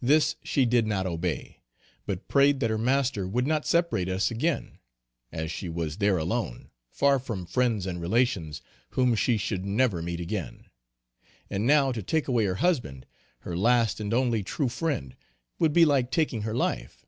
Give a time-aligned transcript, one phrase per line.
[0.00, 1.60] This she did not obey,
[2.06, 4.78] but prayed that her master would not separate us again,
[5.30, 8.62] as she was there alone, far from friends and relations
[8.92, 10.70] whom she should never meet again.
[11.50, 13.04] And now to take away her husband,
[13.40, 15.14] her last and only true friend,
[15.58, 17.04] would be like taking her life!